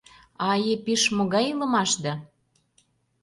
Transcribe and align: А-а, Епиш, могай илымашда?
А-а, 0.49 0.57
Епиш, 0.73 1.03
могай 1.17 1.45
илымашда? 1.51 2.13